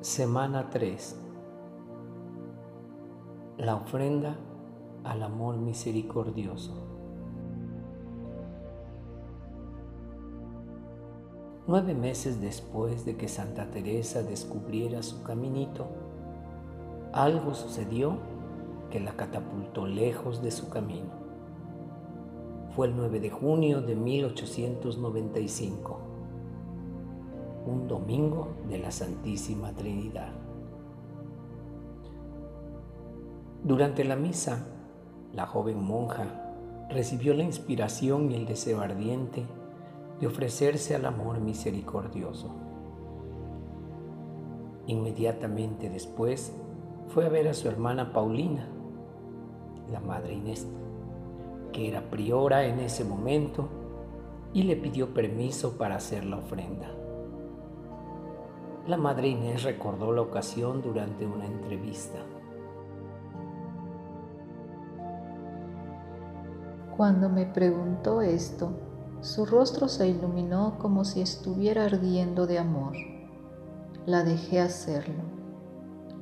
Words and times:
Semana 0.00 0.70
3. 0.70 1.16
La 3.56 3.74
ofrenda 3.74 4.36
al 5.02 5.24
amor 5.24 5.56
misericordioso. 5.56 6.72
Nueve 11.66 11.94
meses 11.94 12.40
después 12.40 13.04
de 13.06 13.16
que 13.16 13.26
Santa 13.26 13.72
Teresa 13.72 14.22
descubriera 14.22 15.02
su 15.02 15.24
caminito, 15.24 15.88
algo 17.12 17.54
sucedió 17.54 18.18
que 18.90 19.00
la 19.00 19.16
catapultó 19.16 19.84
lejos 19.84 20.42
de 20.42 20.52
su 20.52 20.70
camino. 20.70 21.10
Fue 22.76 22.86
el 22.86 22.94
9 22.94 23.18
de 23.18 23.30
junio 23.30 23.80
de 23.80 23.96
1895 23.96 26.07
un 27.68 27.86
domingo 27.86 28.48
de 28.68 28.78
la 28.78 28.90
Santísima 28.90 29.72
Trinidad. 29.72 30.32
Durante 33.62 34.04
la 34.04 34.16
misa, 34.16 34.66
la 35.34 35.46
joven 35.46 35.82
monja 35.82 36.86
recibió 36.88 37.34
la 37.34 37.44
inspiración 37.44 38.30
y 38.30 38.34
el 38.36 38.46
deseo 38.46 38.80
ardiente 38.80 39.44
de 40.18 40.26
ofrecerse 40.26 40.94
al 40.94 41.04
amor 41.04 41.40
misericordioso. 41.40 42.48
Inmediatamente 44.86 45.90
después 45.90 46.54
fue 47.08 47.26
a 47.26 47.28
ver 47.28 47.48
a 47.48 47.54
su 47.54 47.68
hermana 47.68 48.12
Paulina, 48.14 48.66
la 49.92 50.00
madre 50.00 50.34
Inés, 50.34 50.66
que 51.72 51.88
era 51.88 52.08
priora 52.08 52.64
en 52.64 52.80
ese 52.80 53.04
momento, 53.04 53.68
y 54.54 54.62
le 54.62 54.76
pidió 54.76 55.12
permiso 55.12 55.76
para 55.76 55.96
hacer 55.96 56.24
la 56.24 56.38
ofrenda. 56.38 56.88
La 58.88 58.96
madre 58.96 59.28
Inés 59.28 59.64
recordó 59.64 60.14
la 60.14 60.22
ocasión 60.22 60.80
durante 60.80 61.26
una 61.26 61.44
entrevista. 61.44 62.20
Cuando 66.96 67.28
me 67.28 67.44
preguntó 67.44 68.22
esto, 68.22 68.70
su 69.20 69.44
rostro 69.44 69.88
se 69.88 70.08
iluminó 70.08 70.78
como 70.78 71.04
si 71.04 71.20
estuviera 71.20 71.84
ardiendo 71.84 72.46
de 72.46 72.58
amor. 72.58 72.94
La 74.06 74.24
dejé 74.24 74.58
hacerlo. 74.58 75.22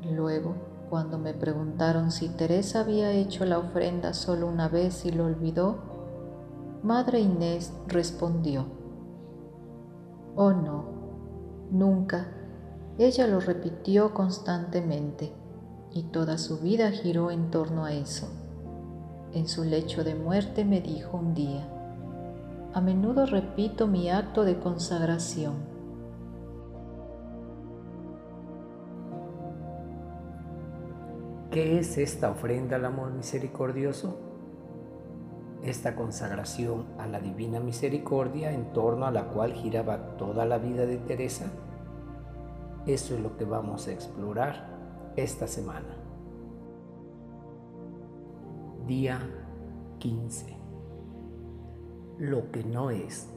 Luego, 0.03 0.57
cuando 0.91 1.19
me 1.19 1.35
preguntaron 1.35 2.11
si 2.11 2.31
Teresa 2.31 2.81
había 2.81 3.13
hecho 3.13 3.45
la 3.45 3.61
ofrenda 3.61 4.13
solo 4.13 4.49
una 4.49 4.67
vez 4.67 5.07
y 5.07 5.13
lo 5.13 5.27
olvidó, 5.27 5.77
Madre 6.83 7.21
Inés 7.21 7.73
respondió, 7.87 8.67
Oh 10.35 10.51
no, 10.51 10.85
nunca 11.71 12.27
ella 12.99 13.27
lo 13.27 13.41
repitió 13.41 14.15
constantemente 14.15 15.33
y 15.93 16.05
toda 16.05 16.39
su 16.39 16.59
vida 16.61 16.91
giró 16.91 17.31
en 17.31 17.51
torno 17.51 17.85
a 17.85 17.93
eso. 17.93 18.29
En 19.33 19.49
su 19.49 19.65
lecho 19.65 20.03
de 20.03 20.15
muerte 20.15 20.65
me 20.65 20.81
dijo 20.81 21.19
un 21.19 21.35
día, 21.35 21.69
a 22.73 22.81
menudo 22.81 23.27
repito 23.27 23.87
mi 23.87 24.09
acto 24.11 24.45
de 24.45 24.59
consagración. 24.59 25.55
¿Qué 31.51 31.79
es 31.79 31.99
esta 31.99 32.31
ofrenda 32.31 32.77
al 32.77 32.87
amor 32.87 33.13
misericordioso? 33.13 34.19
Esta 35.63 35.97
consagración 35.97 36.87
a 36.99 37.07
la 37.07 37.21
divina 37.21 37.61
misericordia 37.61 38.53
en 38.53 38.73
torno 38.73 39.07
a 39.07 39.11
la 39.11 39.29
cual 39.29 39.53
giraba 39.53 40.17
toda 40.17 40.47
la 40.47 40.59
vida 40.59 40.87
de 40.87 40.97
Teresa 40.99 41.47
eso 42.87 43.15
es 43.15 43.21
lo 43.21 43.37
que 43.37 43.45
vamos 43.45 43.89
a 43.89 43.93
explorar 43.93 45.13
esta 45.17 45.47
semana. 45.47 45.97
Día 48.87 49.19
15. 49.99 50.57
Lo 52.19 52.51
que 52.53 52.63
no 52.63 52.91
es. 52.91 53.29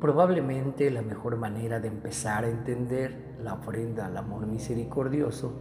Probablemente 0.00 0.90
la 0.90 1.02
mejor 1.02 1.36
manera 1.36 1.80
de 1.80 1.88
empezar 1.88 2.44
a 2.44 2.48
entender 2.48 3.36
la 3.40 3.54
ofrenda 3.54 4.06
al 4.06 4.16
amor 4.16 4.46
misericordioso 4.46 5.52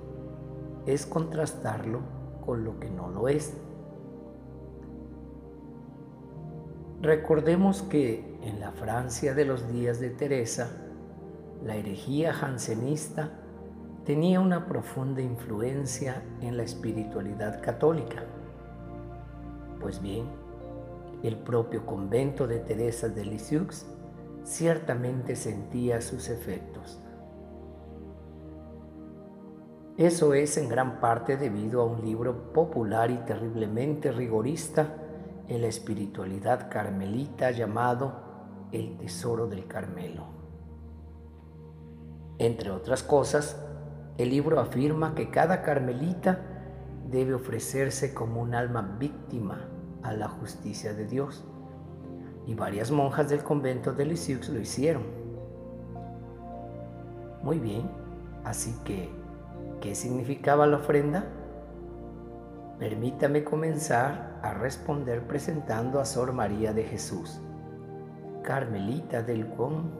es 0.85 1.05
contrastarlo 1.05 2.01
con 2.45 2.63
lo 2.63 2.79
que 2.79 2.89
no 2.89 3.09
lo 3.09 3.27
es. 3.27 3.55
Recordemos 7.01 7.81
que 7.81 8.37
en 8.43 8.59
la 8.59 8.71
Francia 8.71 9.33
de 9.33 9.45
los 9.45 9.67
días 9.71 9.99
de 9.99 10.11
Teresa, 10.11 10.90
la 11.63 11.75
herejía 11.75 12.33
jansenista 12.33 13.29
tenía 14.05 14.39
una 14.39 14.65
profunda 14.65 15.21
influencia 15.21 16.23
en 16.41 16.57
la 16.57 16.63
espiritualidad 16.63 17.61
católica. 17.61 18.23
Pues 19.79 20.01
bien, 20.01 20.25
el 21.23 21.37
propio 21.37 21.85
convento 21.85 22.47
de 22.47 22.59
Teresa 22.59 23.09
de 23.09 23.25
Lisieux 23.25 23.85
ciertamente 24.43 25.35
sentía 25.35 26.01
sus 26.01 26.29
efectos. 26.29 26.99
Eso 29.97 30.33
es 30.33 30.57
en 30.57 30.67
gran 30.67 30.99
parte 30.99 31.37
debido 31.37 31.81
a 31.81 31.85
un 31.85 32.01
libro 32.03 32.53
popular 32.53 33.11
y 33.11 33.17
terriblemente 33.17 34.11
rigorista 34.11 34.95
en 35.47 35.61
la 35.61 35.67
espiritualidad 35.67 36.71
carmelita 36.71 37.51
llamado 37.51 38.67
El 38.71 38.97
Tesoro 38.97 39.45
del 39.47 39.67
Carmelo. 39.67 40.40
Entre 42.41 42.71
otras 42.71 43.03
cosas, 43.03 43.55
el 44.17 44.31
libro 44.31 44.59
afirma 44.59 45.13
que 45.13 45.29
cada 45.29 45.61
carmelita 45.61 46.39
debe 47.07 47.35
ofrecerse 47.35 48.15
como 48.15 48.41
un 48.41 48.55
alma 48.55 48.97
víctima 48.97 49.69
a 50.01 50.11
la 50.13 50.27
justicia 50.27 50.95
de 50.95 51.05
Dios. 51.05 51.45
Y 52.47 52.55
varias 52.55 52.89
monjas 52.89 53.29
del 53.29 53.43
convento 53.43 53.93
de 53.93 54.05
Lisieux 54.05 54.49
lo 54.49 54.59
hicieron. 54.59 55.03
Muy 57.43 57.59
bien, 57.59 57.87
así 58.43 58.73
que, 58.85 59.11
¿qué 59.79 59.93
significaba 59.93 60.65
la 60.65 60.77
ofrenda? 60.77 61.25
Permítame 62.79 63.43
comenzar 63.43 64.39
a 64.41 64.55
responder 64.55 65.27
presentando 65.27 65.99
a 65.99 66.05
Sor 66.05 66.33
María 66.33 66.73
de 66.73 66.85
Jesús, 66.85 67.39
Carmelita 68.41 69.21
del 69.21 69.47
Con, 69.53 69.91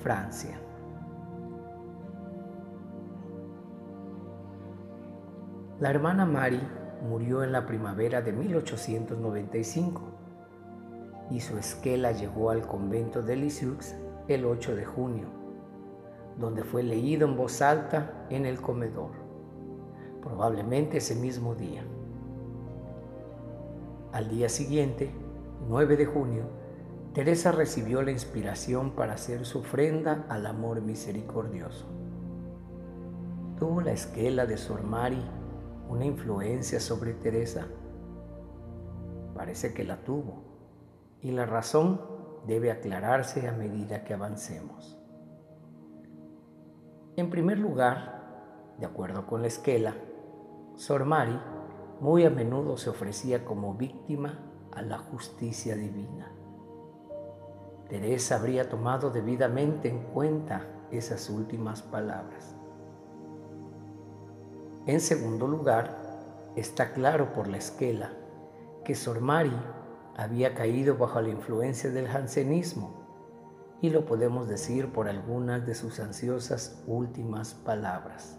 Francia. 0.00 0.67
La 5.80 5.90
hermana 5.90 6.26
Mari 6.26 6.60
murió 7.08 7.44
en 7.44 7.52
la 7.52 7.64
primavera 7.64 8.20
de 8.20 8.32
1895 8.32 10.02
y 11.30 11.38
su 11.38 11.56
esquela 11.56 12.10
llegó 12.10 12.50
al 12.50 12.66
convento 12.66 13.22
de 13.22 13.36
Lisieux 13.36 13.94
el 14.26 14.44
8 14.44 14.74
de 14.74 14.84
junio, 14.84 15.28
donde 16.36 16.64
fue 16.64 16.82
leído 16.82 17.28
en 17.28 17.36
voz 17.36 17.62
alta 17.62 18.26
en 18.28 18.44
el 18.44 18.60
comedor, 18.60 19.12
probablemente 20.20 20.96
ese 20.96 21.14
mismo 21.14 21.54
día. 21.54 21.84
Al 24.10 24.28
día 24.30 24.48
siguiente, 24.48 25.12
9 25.68 25.96
de 25.96 26.06
junio, 26.06 26.42
Teresa 27.14 27.52
recibió 27.52 28.02
la 28.02 28.10
inspiración 28.10 28.96
para 28.96 29.12
hacer 29.12 29.46
su 29.46 29.60
ofrenda 29.60 30.26
al 30.28 30.44
amor 30.46 30.80
misericordioso. 30.80 31.86
Tuvo 33.60 33.80
la 33.80 33.92
esquela 33.92 34.44
de 34.44 34.56
Sor 34.56 34.82
Mari 34.82 35.22
una 35.88 36.04
influencia 36.04 36.80
sobre 36.80 37.14
Teresa? 37.14 37.66
Parece 39.34 39.72
que 39.72 39.84
la 39.84 40.04
tuvo 40.04 40.42
y 41.22 41.30
la 41.30 41.46
razón 41.46 42.00
debe 42.46 42.70
aclararse 42.70 43.48
a 43.48 43.52
medida 43.52 44.04
que 44.04 44.14
avancemos. 44.14 44.98
En 47.16 47.30
primer 47.30 47.58
lugar, 47.58 48.74
de 48.78 48.86
acuerdo 48.86 49.26
con 49.26 49.42
la 49.42 49.48
esquela, 49.48 49.94
Sor 50.76 51.04
Mari 51.04 51.38
muy 52.00 52.24
a 52.24 52.30
menudo 52.30 52.76
se 52.76 52.90
ofrecía 52.90 53.44
como 53.44 53.74
víctima 53.74 54.38
a 54.72 54.82
la 54.82 54.98
justicia 54.98 55.74
divina. 55.74 56.32
Teresa 57.88 58.36
habría 58.36 58.68
tomado 58.68 59.10
debidamente 59.10 59.88
en 59.88 60.04
cuenta 60.04 60.66
esas 60.90 61.28
últimas 61.30 61.82
palabras. 61.82 62.54
En 64.88 65.02
segundo 65.02 65.46
lugar, 65.46 65.98
está 66.56 66.94
claro 66.94 67.34
por 67.34 67.46
la 67.46 67.58
esquela 67.58 68.10
que 68.86 68.94
Sor 68.94 69.20
Mari 69.20 69.52
había 70.16 70.54
caído 70.54 70.96
bajo 70.96 71.20
la 71.20 71.28
influencia 71.28 71.90
del 71.90 72.08
jansenismo 72.08 72.94
y 73.82 73.90
lo 73.90 74.06
podemos 74.06 74.48
decir 74.48 74.90
por 74.90 75.06
algunas 75.06 75.66
de 75.66 75.74
sus 75.74 76.00
ansiosas 76.00 76.82
últimas 76.86 77.52
palabras. 77.52 78.38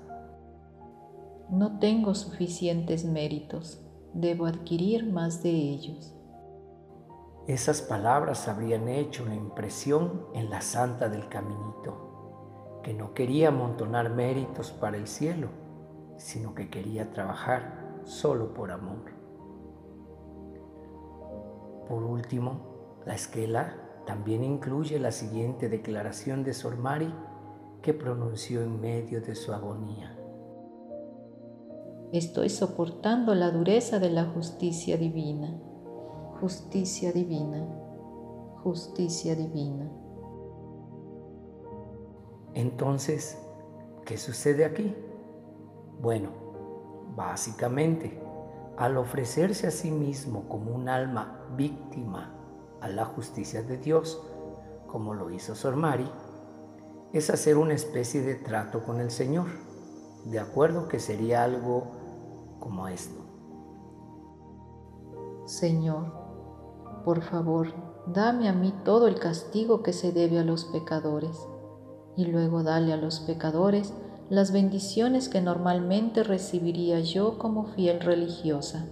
No 1.52 1.78
tengo 1.78 2.16
suficientes 2.16 3.06
méritos, 3.06 3.86
debo 4.16 4.48
adquirir 4.48 5.06
más 5.06 5.44
de 5.44 5.52
ellos. 5.52 6.16
Esas 7.46 7.84
palabras 7.84 8.48
habrían 8.48 8.88
hecho 8.88 9.22
una 9.24 9.36
impresión 9.36 10.26
en 10.34 10.50
la 10.50 10.62
santa 10.62 11.10
del 11.10 11.30
caminito 11.30 12.82
que 12.84 12.96
no 12.96 13.14
quería 13.14 13.50
amontonar 13.50 14.10
méritos 14.10 14.72
para 14.72 14.98
el 14.98 15.06
cielo, 15.06 15.69
sino 16.20 16.54
que 16.54 16.70
quería 16.70 17.10
trabajar 17.10 18.02
solo 18.04 18.54
por 18.54 18.72
amor. 18.72 19.12
Por 21.88 22.04
último, 22.04 23.00
la 23.06 23.16
esquela 23.16 23.76
también 24.06 24.44
incluye 24.44 25.00
la 25.00 25.12
siguiente 25.12 25.70
declaración 25.70 26.44
de 26.44 26.54
Sor 26.54 26.78
Mari 26.78 27.14
que 27.82 27.94
pronunció 27.94 28.62
en 28.62 28.80
medio 28.80 29.22
de 29.22 29.34
su 29.34 29.54
agonía. 29.54 30.16
Estoy 32.12 32.50
soportando 32.50 33.34
la 33.34 33.52
dureza 33.52 34.00
de 34.00 34.10
la 34.10 34.26
justicia 34.26 34.98
divina, 34.98 35.58
justicia 36.42 37.12
divina, 37.12 37.66
justicia 38.64 39.36
divina. 39.36 39.90
Entonces, 42.56 43.38
¿qué 44.06 44.18
sucede 44.18 44.66
aquí? 44.66 44.94
Bueno, 46.02 46.30
básicamente, 47.14 48.18
al 48.78 48.96
ofrecerse 48.96 49.68
a 49.68 49.72
sí 49.72 49.92
mismo 49.92 50.48
como 50.48 50.74
un 50.74 50.88
alma 50.88 51.46
víctima 51.58 52.34
a 52.80 52.88
la 52.88 53.04
justicia 53.04 53.64
de 53.64 53.78
Dios, 53.78 54.22
como 54.88 55.14
lo 55.14 55.30
hizo 55.30 55.56
Sor 55.56 55.76
Mari, 55.76 56.10
es 57.12 57.30
hacer 57.30 57.58
una 57.58 57.74
especie 57.74 58.22
de 58.22 58.36
trato 58.36 58.84
con 58.86 59.02
el 59.02 59.12
Señor, 59.12 59.48
de 60.24 60.40
acuerdo 60.40 60.88
que 60.88 61.00
sería 61.00 61.44
algo 61.44 61.88
como 62.62 62.88
esto. 62.88 63.20
Señor, 65.46 66.14
por 67.04 67.22
favor, 67.22 67.74
dame 68.08 68.48
a 68.48 68.54
mí 68.54 68.74
todo 68.86 69.08
el 69.08 69.20
castigo 69.20 69.84
que 69.84 69.92
se 69.92 70.14
debe 70.14 70.40
a 70.40 70.44
los 70.46 70.64
pecadores, 70.64 71.46
y 72.16 72.26
luego 72.26 72.64
dale 72.64 72.94
a 72.94 72.98
los 72.98 73.20
pecadores 73.20 73.94
las 74.30 74.52
bendiciones 74.52 75.28
que 75.28 75.42
normalmente 75.42 76.24
recibiría 76.24 77.00
yo 77.00 77.40
como 77.40 77.66
fiel 77.66 78.00
religiosa. 78.00 78.86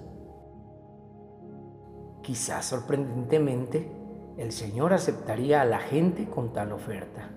Quizás 2.24 2.66
sorprendentemente, 2.66 3.92
el 4.38 4.52
Señor 4.52 4.94
aceptaría 4.94 5.62
a 5.62 5.66
la 5.66 5.80
gente 5.80 6.28
con 6.28 6.54
tal 6.54 6.72
oferta. 6.72 7.30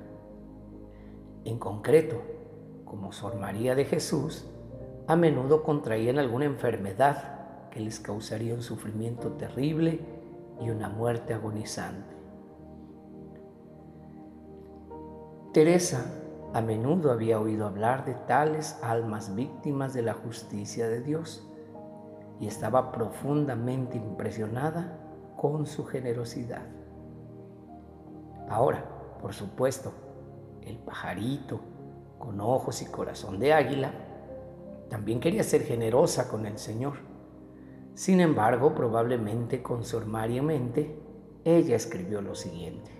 En 1.45 1.59
concreto, 1.59 2.23
como 2.87 3.13
Sor 3.13 3.37
María 3.37 3.75
de 3.75 3.85
Jesús, 3.85 4.47
a 5.07 5.15
menudo 5.15 5.63
contraían 5.63 6.19
alguna 6.19 6.47
enfermedad 6.47 7.69
que 7.71 7.81
les 7.81 8.01
causaría 8.01 8.55
un 8.55 8.63
sufrimiento 8.63 9.33
terrible 9.33 10.01
y 10.61 10.71
una 10.71 10.89
muerte 10.89 11.35
agonizante. 11.35 12.17
Teresa 15.53 16.20
a 16.53 16.61
menudo 16.61 17.13
había 17.13 17.39
oído 17.39 17.67
hablar 17.67 18.05
de 18.05 18.15
tales 18.15 18.79
almas 18.83 19.35
víctimas 19.35 19.95
de 19.95 20.03
la 20.03 20.15
justicia 20.15 20.89
de 20.89 21.01
Dios 21.01 21.49
y 22.41 22.47
estaba 22.47 22.91
profundamente 22.91 23.97
impresionada 23.97 24.99
con 25.37 25.67
su 25.67 25.85
generosidad. 25.85 26.67
Ahora, 28.49 28.85
por 29.21 29.33
supuesto, 29.33 29.93
el 30.63 30.77
pajarito 30.79 31.61
con 32.19 32.41
ojos 32.41 32.83
y 32.83 32.87
corazón 32.87 33.39
de 33.39 33.53
águila 33.53 33.93
también 34.89 35.21
quería 35.21 35.45
ser 35.45 35.63
generosa 35.63 36.29
con 36.29 36.47
el 36.47 36.59
Señor. 36.59 36.95
Sin 37.95 38.21
embargo, 38.21 38.75
probablemente 38.75 39.63
con 39.63 39.85
su 39.85 39.99
en 39.99 40.45
mente, 40.45 41.01
ella 41.45 41.77
escribió 41.77 42.21
lo 42.21 42.35
siguiente. 42.35 43.00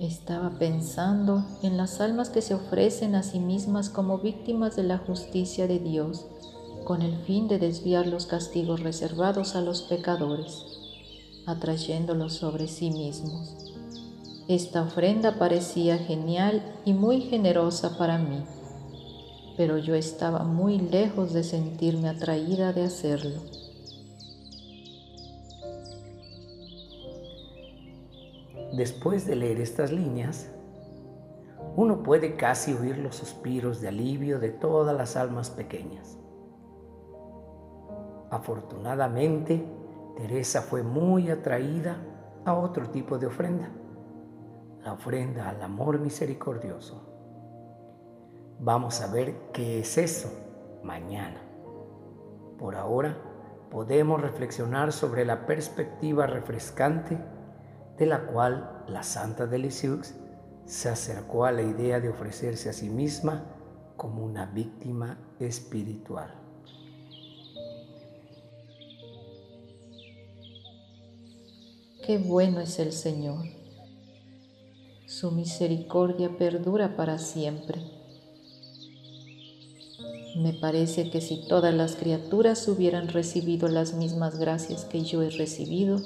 Estaba 0.00 0.50
pensando 0.58 1.44
en 1.62 1.76
las 1.76 2.00
almas 2.00 2.28
que 2.28 2.42
se 2.42 2.54
ofrecen 2.54 3.14
a 3.14 3.22
sí 3.22 3.38
mismas 3.38 3.88
como 3.88 4.18
víctimas 4.18 4.74
de 4.74 4.82
la 4.82 4.98
justicia 4.98 5.68
de 5.68 5.78
Dios, 5.78 6.26
con 6.84 7.00
el 7.00 7.16
fin 7.18 7.46
de 7.46 7.60
desviar 7.60 8.08
los 8.08 8.26
castigos 8.26 8.80
reservados 8.80 9.54
a 9.54 9.60
los 9.60 9.82
pecadores, 9.82 10.64
atrayéndolos 11.46 12.32
sobre 12.34 12.66
sí 12.66 12.90
mismos. 12.90 13.54
Esta 14.48 14.82
ofrenda 14.82 15.38
parecía 15.38 15.96
genial 15.96 16.60
y 16.84 16.92
muy 16.92 17.20
generosa 17.20 17.96
para 17.96 18.18
mí, 18.18 18.42
pero 19.56 19.78
yo 19.78 19.94
estaba 19.94 20.42
muy 20.42 20.78
lejos 20.78 21.32
de 21.32 21.44
sentirme 21.44 22.08
atraída 22.08 22.72
de 22.72 22.82
hacerlo. 22.82 23.63
Después 28.76 29.24
de 29.24 29.36
leer 29.36 29.60
estas 29.60 29.92
líneas, 29.92 30.50
uno 31.76 32.02
puede 32.02 32.34
casi 32.34 32.72
oír 32.74 32.98
los 32.98 33.14
suspiros 33.14 33.80
de 33.80 33.86
alivio 33.86 34.40
de 34.40 34.50
todas 34.50 34.96
las 34.96 35.14
almas 35.14 35.48
pequeñas. 35.48 36.18
Afortunadamente, 38.32 39.64
Teresa 40.16 40.60
fue 40.62 40.82
muy 40.82 41.30
atraída 41.30 41.98
a 42.44 42.54
otro 42.54 42.90
tipo 42.90 43.16
de 43.16 43.28
ofrenda, 43.28 43.70
la 44.82 44.94
ofrenda 44.94 45.50
al 45.50 45.62
amor 45.62 46.00
misericordioso. 46.00 47.00
Vamos 48.58 49.00
a 49.00 49.06
ver 49.06 49.52
qué 49.52 49.78
es 49.78 49.98
eso 49.98 50.28
mañana. 50.82 51.40
Por 52.58 52.74
ahora, 52.74 53.16
podemos 53.70 54.20
reflexionar 54.20 54.90
sobre 54.92 55.24
la 55.24 55.46
perspectiva 55.46 56.26
refrescante 56.26 57.18
de 57.98 58.06
la 58.06 58.26
cual 58.26 58.84
la 58.88 59.02
Santa 59.02 59.46
de 59.46 59.70
se 59.70 60.88
acercó 60.88 61.44
a 61.44 61.52
la 61.52 61.62
idea 61.62 62.00
de 62.00 62.08
ofrecerse 62.08 62.68
a 62.68 62.72
sí 62.72 62.88
misma 62.88 63.44
como 63.96 64.24
una 64.24 64.46
víctima 64.46 65.18
espiritual. 65.38 66.34
Qué 72.06 72.18
bueno 72.18 72.60
es 72.60 72.78
el 72.78 72.92
Señor. 72.92 73.46
Su 75.06 75.30
misericordia 75.30 76.36
perdura 76.36 76.96
para 76.96 77.18
siempre. 77.18 77.80
Me 80.36 80.52
parece 80.52 81.10
que 81.10 81.20
si 81.20 81.46
todas 81.46 81.72
las 81.72 81.94
criaturas 81.94 82.66
hubieran 82.68 83.08
recibido 83.08 83.68
las 83.68 83.94
mismas 83.94 84.38
gracias 84.38 84.84
que 84.84 85.02
yo 85.02 85.22
he 85.22 85.30
recibido, 85.30 86.00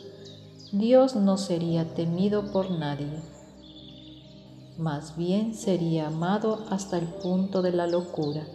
Dios 0.73 1.17
no 1.17 1.39
sería 1.39 1.95
temido 1.95 2.53
por 2.53 2.71
nadie, 2.71 3.23
más 4.77 5.17
bien 5.17 5.55
sería 5.55 6.09
amado 6.09 6.67
hasta 6.69 6.99
el 6.99 7.07
punto 7.07 7.63
de 7.63 7.73
la 7.73 7.87
locura 7.87 8.47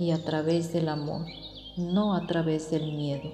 y 0.00 0.12
a 0.12 0.24
través 0.24 0.72
del 0.72 0.88
amor, 0.88 1.26
no 1.76 2.14
a 2.14 2.26
través 2.26 2.70
del 2.70 2.96
miedo. 2.96 3.30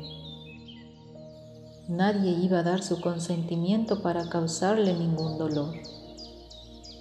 Nadie 1.86 2.32
iba 2.32 2.58
a 2.58 2.62
dar 2.64 2.82
su 2.82 3.00
consentimiento 3.00 4.02
para 4.02 4.28
causarle 4.28 4.92
ningún 4.92 5.38
dolor. 5.38 5.76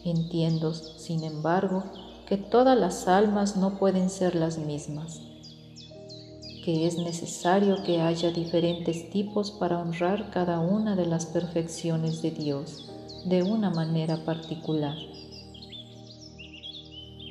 Entiendo, 0.06 0.76
sin 0.76 1.24
embargo, 1.24 1.86
que 2.28 2.38
todas 2.38 2.78
las 2.78 3.08
almas 3.08 3.58
no 3.58 3.80
pueden 3.80 4.12
ser 4.12 4.36
las 4.36 4.60
mismas 4.60 5.22
que 6.64 6.86
es 6.88 6.98
necesario 6.98 7.84
que 7.84 8.02
haya 8.02 8.32
diferentes 8.32 9.10
tipos 9.10 9.52
para 9.52 9.80
honrar 9.80 10.30
cada 10.32 10.60
una 10.60 10.96
de 10.96 11.06
las 11.06 11.26
perfecciones 11.26 12.22
de 12.22 12.32
Dios 12.32 12.90
de 13.26 13.44
una 13.44 13.70
manera 13.70 14.24
particular. 14.26 14.96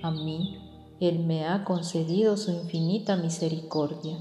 A 0.02 0.10
mí, 0.10 0.58
Él 1.00 1.20
me 1.20 1.46
ha 1.46 1.64
concedido 1.64 2.36
su 2.36 2.52
infinita 2.52 3.16
misericordia 3.16 4.18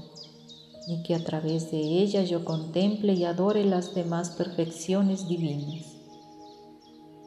y 0.86 1.02
que 1.02 1.14
a 1.14 1.22
través 1.22 1.70
de 1.70 1.78
ella 1.78 2.22
yo 2.22 2.44
contemple 2.44 3.12
y 3.14 3.24
adore 3.24 3.64
las 3.64 3.94
demás 3.94 4.30
perfecciones 4.30 5.28
divinas. 5.28 5.96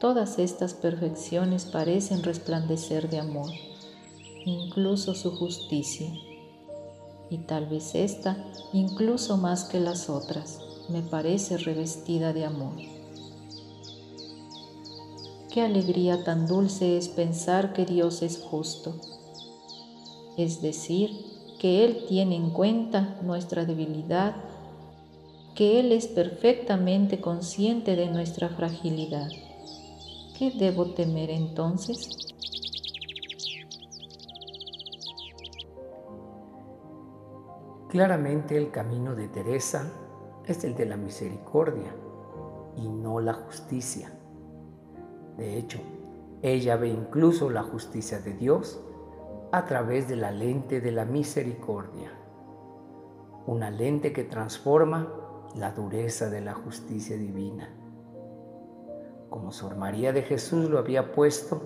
Todas 0.00 0.38
estas 0.38 0.74
perfecciones 0.74 1.64
parecen 1.64 2.24
resplandecer 2.24 3.08
de 3.08 3.20
amor, 3.20 3.50
incluso 4.44 5.14
su 5.14 5.30
justicia 5.36 6.12
y 7.32 7.38
tal 7.38 7.66
vez 7.66 7.94
esta, 7.94 8.36
incluso 8.74 9.38
más 9.38 9.64
que 9.64 9.80
las 9.80 10.10
otras, 10.10 10.60
me 10.90 11.00
parece 11.00 11.56
revestida 11.56 12.34
de 12.34 12.44
amor. 12.44 12.74
Qué 15.50 15.62
alegría 15.62 16.24
tan 16.24 16.46
dulce 16.46 16.98
es 16.98 17.08
pensar 17.08 17.72
que 17.72 17.86
Dios 17.86 18.20
es 18.22 18.38
justo, 18.38 18.94
es 20.36 20.60
decir, 20.60 21.10
que 21.58 21.84
Él 21.84 22.04
tiene 22.06 22.36
en 22.36 22.50
cuenta 22.50 23.18
nuestra 23.22 23.64
debilidad, 23.64 24.34
que 25.54 25.80
Él 25.80 25.92
es 25.92 26.08
perfectamente 26.08 27.20
consciente 27.20 27.96
de 27.96 28.08
nuestra 28.08 28.50
fragilidad. 28.50 29.30
¿Qué 30.38 30.50
debo 30.50 30.86
temer 30.92 31.30
entonces? 31.30 32.08
Claramente 37.92 38.56
el 38.56 38.70
camino 38.70 39.14
de 39.14 39.28
Teresa 39.28 39.86
es 40.46 40.64
el 40.64 40.74
de 40.74 40.86
la 40.86 40.96
misericordia, 40.96 41.94
y 42.74 42.88
no 42.88 43.20
la 43.20 43.34
justicia. 43.34 44.10
De 45.36 45.58
hecho, 45.58 45.78
ella 46.40 46.76
ve 46.76 46.88
incluso 46.88 47.50
la 47.50 47.62
justicia 47.62 48.18
de 48.18 48.32
Dios 48.32 48.80
a 49.52 49.66
través 49.66 50.08
de 50.08 50.16
la 50.16 50.30
lente 50.30 50.80
de 50.80 50.90
la 50.90 51.04
misericordia, 51.04 52.10
una 53.46 53.70
lente 53.70 54.14
que 54.14 54.24
transforma 54.24 55.12
la 55.54 55.72
dureza 55.72 56.30
de 56.30 56.40
la 56.40 56.54
justicia 56.54 57.18
divina. 57.18 57.68
Como 59.28 59.52
Sor 59.52 59.76
María 59.76 60.14
de 60.14 60.22
Jesús 60.22 60.70
lo 60.70 60.78
había 60.78 61.12
puesto, 61.12 61.60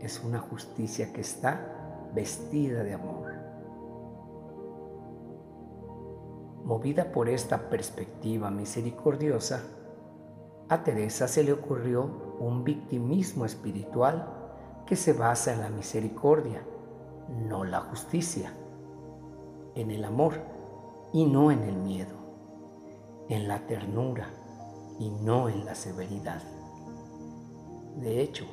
es 0.00 0.24
una 0.24 0.38
justicia 0.38 1.12
que 1.12 1.20
está 1.20 2.08
vestida 2.14 2.82
de 2.82 2.94
amor. 2.94 3.19
Movida 6.70 7.10
por 7.10 7.28
esta 7.28 7.68
perspectiva 7.68 8.48
misericordiosa, 8.48 9.60
a 10.68 10.84
Teresa 10.84 11.26
se 11.26 11.42
le 11.42 11.52
ocurrió 11.52 12.36
un 12.38 12.62
victimismo 12.62 13.44
espiritual 13.44 14.28
que 14.86 14.94
se 14.94 15.12
basa 15.12 15.52
en 15.52 15.62
la 15.62 15.68
misericordia, 15.68 16.62
no 17.28 17.64
la 17.64 17.80
justicia, 17.80 18.52
en 19.74 19.90
el 19.90 20.04
amor 20.04 20.34
y 21.12 21.26
no 21.26 21.50
en 21.50 21.64
el 21.64 21.74
miedo, 21.74 22.14
en 23.28 23.48
la 23.48 23.66
ternura 23.66 24.28
y 25.00 25.10
no 25.10 25.48
en 25.48 25.64
la 25.64 25.74
severidad. 25.74 26.40
De 27.96 28.20
hecho, 28.20 28.44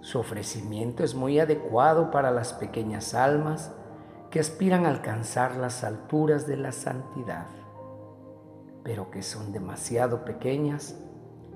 su 0.00 0.20
ofrecimiento 0.20 1.02
es 1.02 1.16
muy 1.16 1.40
adecuado 1.40 2.12
para 2.12 2.30
las 2.30 2.52
pequeñas 2.52 3.14
almas 3.14 3.72
que 4.32 4.40
aspiran 4.40 4.86
a 4.86 4.88
alcanzar 4.88 5.56
las 5.56 5.84
alturas 5.84 6.46
de 6.46 6.56
la 6.56 6.72
santidad, 6.72 7.48
pero 8.82 9.10
que 9.10 9.22
son 9.22 9.52
demasiado 9.52 10.24
pequeñas 10.24 10.96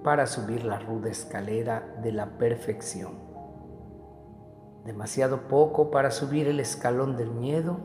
para 0.05 0.27
subir 0.27 0.63
la 0.63 0.79
ruda 0.79 1.09
escalera 1.09 1.97
de 2.03 2.13
la 2.13 2.37
perfección. 2.37 3.15
Demasiado 4.85 5.49
poco 5.49 5.91
para 5.91 6.11
subir 6.11 6.49
el 6.49 6.61
escalón 6.61 7.17
del 7.17 7.31
miedo 7.31 7.79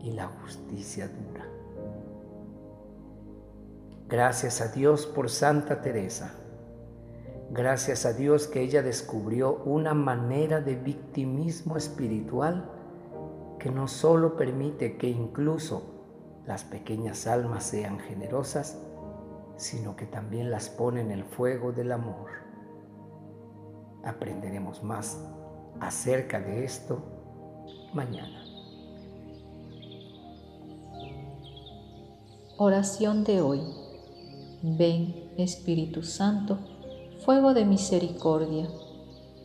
y 0.00 0.12
la 0.12 0.26
justicia 0.26 1.08
dura. 1.08 1.46
Gracias 4.06 4.60
a 4.60 4.68
Dios 4.68 5.06
por 5.06 5.30
Santa 5.30 5.80
Teresa. 5.80 6.34
Gracias 7.50 8.04
a 8.04 8.12
Dios 8.12 8.48
que 8.48 8.60
ella 8.60 8.82
descubrió 8.82 9.62
una 9.64 9.94
manera 9.94 10.60
de 10.60 10.74
victimismo 10.76 11.78
espiritual 11.78 12.79
que 13.60 13.70
no 13.70 13.86
solo 13.86 14.36
permite 14.36 14.96
que 14.96 15.08
incluso 15.08 15.82
las 16.46 16.64
pequeñas 16.64 17.28
almas 17.28 17.62
sean 17.62 18.00
generosas, 18.00 18.76
sino 19.56 19.94
que 19.94 20.06
también 20.06 20.50
las 20.50 20.68
pone 20.68 21.00
en 21.00 21.12
el 21.12 21.22
fuego 21.22 21.70
del 21.70 21.92
amor. 21.92 22.30
Aprenderemos 24.02 24.82
más 24.82 25.24
acerca 25.78 26.40
de 26.40 26.64
esto 26.64 27.02
mañana. 27.94 28.42
Oración 32.56 33.24
de 33.24 33.40
hoy. 33.40 33.60
Ven, 34.62 35.32
Espíritu 35.38 36.02
Santo, 36.02 36.58
fuego 37.24 37.54
de 37.54 37.64
misericordia, 37.64 38.68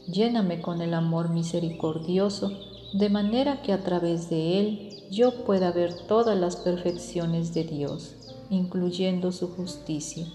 lléname 0.07 0.61
con 0.61 0.81
el 0.81 0.93
amor 0.93 1.29
misericordioso, 1.29 2.51
de 2.97 3.09
manera 3.09 3.61
que 3.61 3.73
a 3.73 3.83
través 3.83 4.29
de 4.29 4.59
él 4.59 4.89
yo 5.11 5.43
pueda 5.45 5.71
ver 5.71 5.93
todas 6.07 6.37
las 6.37 6.55
perfecciones 6.55 7.53
de 7.53 7.65
Dios 7.65 8.15
incluyendo 8.49 9.31
su 9.31 9.49
justicia, 9.49 10.27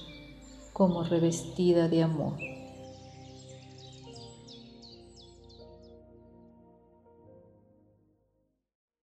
como 0.72 1.04
revestida 1.04 1.88
de 1.88 2.02
amor. 2.02 2.49